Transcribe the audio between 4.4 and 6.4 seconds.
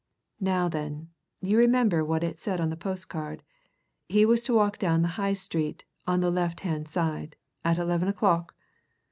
to walk down the High Street, on the